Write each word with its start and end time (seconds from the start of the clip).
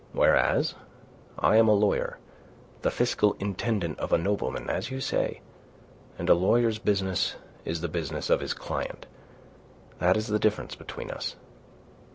Whereas 0.13 0.73
I 1.37 1.57
am 1.57 1.67
a 1.67 1.75
lawyer 1.75 2.17
the 2.81 2.89
fiscal 2.89 3.35
intendant 3.39 3.99
of 3.99 4.11
a 4.11 4.17
nobleman, 4.17 4.67
as 4.67 4.89
you 4.89 4.99
say 4.99 5.41
and 6.17 6.27
a 6.27 6.33
lawyer's 6.33 6.79
business 6.79 7.35
is 7.65 7.81
the 7.81 7.87
business 7.87 8.31
of 8.31 8.39
his 8.39 8.55
client. 8.55 9.05
That 9.99 10.17
is 10.17 10.25
the 10.25 10.39
difference 10.39 10.73
between 10.73 11.11
us. 11.11 11.35